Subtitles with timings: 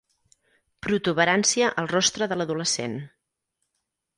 [0.85, 2.97] Protuberància al rostre de l'adolescent.